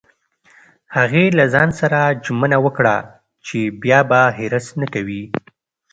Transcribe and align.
هغې 0.95 1.25
له 1.37 1.45
ځان 1.53 1.69
سره 1.79 1.99
ژمنه 2.25 2.57
وکړه 2.65 2.95
چې 3.45 3.59
بیا 3.83 3.99
به 4.09 4.21
حرص 4.37 4.67
نه 4.81 4.87
کوي 4.93 5.23